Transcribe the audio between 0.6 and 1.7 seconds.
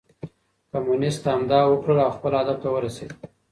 کمونيسټ همداسې